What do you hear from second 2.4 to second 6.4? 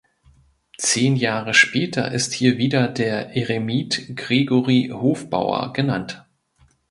wieder der Eremit Gregori Hofbauer genannt.